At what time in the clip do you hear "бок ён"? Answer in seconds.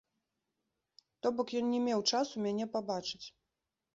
1.41-1.67